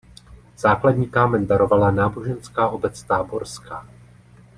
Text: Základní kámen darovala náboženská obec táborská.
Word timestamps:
Základní 0.57 1.09
kámen 1.09 1.47
darovala 1.47 1.91
náboženská 1.91 2.69
obec 2.69 3.03
táborská. 3.03 3.87